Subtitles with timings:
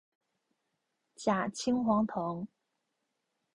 [1.15, 2.47] 假青黄藤